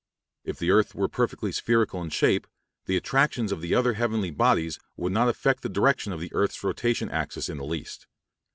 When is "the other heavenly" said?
3.61-4.31